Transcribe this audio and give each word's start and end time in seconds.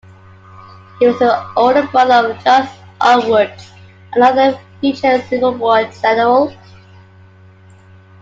He 0.99 1.05
was 1.05 1.19
the 1.19 1.47
older 1.55 1.85
brother 1.91 2.31
of 2.31 2.43
Charles 2.43 2.69
R. 3.01 3.29
Woods, 3.29 3.69
another 4.13 4.59
future 4.79 5.21
Civil 5.27 5.51
War 5.53 5.83
general. 6.01 6.51